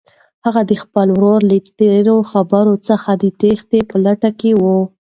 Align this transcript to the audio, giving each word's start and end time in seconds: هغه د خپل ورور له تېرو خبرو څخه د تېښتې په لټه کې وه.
هغه 0.45 0.61
د 0.69 0.71
خپل 0.83 1.07
ورور 1.15 1.41
له 1.51 1.57
تېرو 1.79 2.17
خبرو 2.31 2.73
څخه 2.87 3.09
د 3.21 3.23
تېښتې 3.41 3.79
په 3.89 3.95
لټه 4.05 4.29
کې 4.39 4.51
وه. 4.61 4.77